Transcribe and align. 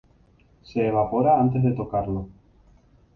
Se 0.63 0.83
evapora 0.87 1.39
antes 1.39 1.61
de 1.61 1.73
tocarlo. 1.73 2.27